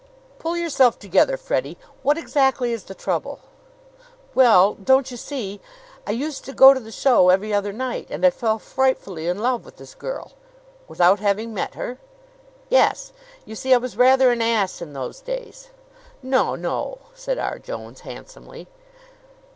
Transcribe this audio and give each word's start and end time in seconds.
"Pull 0.39 0.57
yourself 0.57 0.97
together, 0.97 1.37
Freddie. 1.37 1.77
What 2.01 2.17
exactly 2.17 2.73
is 2.73 2.85
the 2.85 2.95
trouble?" 2.95 3.41
"Well 4.33 4.73
don't 4.73 5.11
you 5.11 5.15
see? 5.17 5.61
I 6.07 6.11
used 6.11 6.43
to 6.45 6.53
go 6.53 6.73
to 6.73 6.79
the 6.79 6.91
show 6.91 7.29
every 7.29 7.53
other 7.53 7.71
night, 7.71 8.07
and 8.09 8.25
I 8.25 8.31
fell 8.31 8.57
frightfully 8.57 9.27
in 9.27 9.37
love 9.37 9.63
with 9.63 9.75
this 9.75 9.93
girl" 9.93 10.31
"Without 10.89 11.19
having 11.19 11.53
met 11.53 11.75
her?" 11.75 11.99
"Yes. 12.67 13.13
You 13.45 13.53
see, 13.53 13.75
I 13.75 13.77
was 13.77 13.95
rather 13.95 14.31
an 14.31 14.41
ass 14.41 14.81
in 14.81 14.93
those 14.93 15.19
days." 15.21 15.69
"No, 16.23 16.55
no!" 16.55 16.97
said 17.13 17.37
R. 17.37 17.59
Jones 17.59 17.99
handsomely. 17.99 18.67